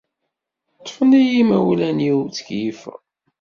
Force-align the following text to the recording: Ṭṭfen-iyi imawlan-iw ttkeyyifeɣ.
Ṭṭfen-iyi 0.79 1.35
imawlan-iw 1.41 2.19
ttkeyyifeɣ. 2.27 2.99